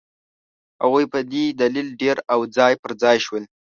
[0.81, 3.43] هغوی په دې دلیل ډېر او ځای پر ځای شول.